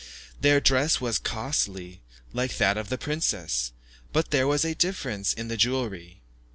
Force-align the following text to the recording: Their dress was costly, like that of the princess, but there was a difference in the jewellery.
Their 0.39 0.59
dress 0.59 0.99
was 0.99 1.19
costly, 1.19 2.01
like 2.33 2.57
that 2.57 2.75
of 2.75 2.89
the 2.89 2.97
princess, 2.97 3.71
but 4.11 4.31
there 4.31 4.47
was 4.47 4.65
a 4.65 4.73
difference 4.73 5.31
in 5.31 5.47
the 5.47 5.57
jewellery. 5.57 6.23